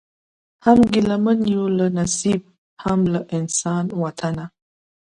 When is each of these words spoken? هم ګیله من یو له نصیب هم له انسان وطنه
هم 0.65 0.79
ګیله 0.91 1.17
من 1.23 1.39
یو 1.53 1.65
له 1.77 1.85
نصیب 1.97 2.41
هم 2.83 2.99
له 3.13 3.21
انسان 3.37 3.85
وطنه 4.01 4.45